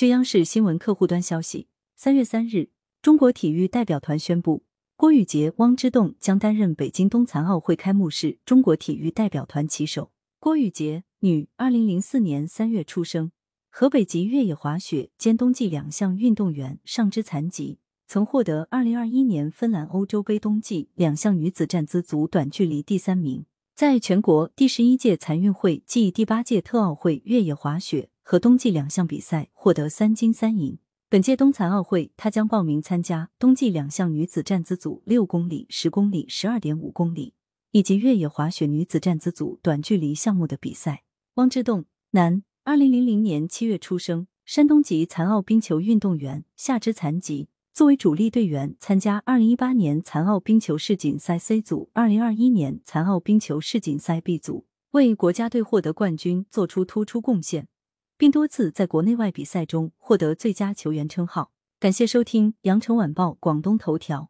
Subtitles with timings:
[0.00, 2.70] 据央视新闻客户端消息，三月三日，
[3.02, 4.62] 中国体育代表团宣布，
[4.96, 10.10] 郭雨洁、汪之洞将担任北京冬残奥会开幕式中国体育代表团旗手。
[10.38, 13.30] 郭雨洁，女，二零零四年三月出生，
[13.68, 23.44] 河北籍越野滑雪兼冬季两项运动员，上肢残疾，曾获得二零二一年芬兰欧洲杯冬季两项女子站姿组短距离第三名。
[23.74, 28.08] 在全国第十一届残运会暨第八届特奥会越野滑雪。
[28.30, 30.78] 和冬季两项比赛获得三金三银。
[31.08, 37.34] 本届冬残奥会，她将报名参加冬季两项女子站姿组六公里、十公里、十二点五公里，
[37.72, 41.02] 以及越野滑雪女子站姿组短距离项目的比赛。
[41.34, 47.48] 汪之洞，男，二零零零年七月出生，山东籍残奥冰球运动员，下肢残疾。
[47.72, 57.66] 作为主力队员，参加二零一八年残奥冰球世锦赛 C 组、二零二一年残奥冰球世锦赛 B 组，为国家队获得冠军做出突出贡献。
[58.20, 61.52] 并多次在国内外比赛中获得最佳球员称号。
[61.78, 64.29] 感谢收听羊城晚报广东头条。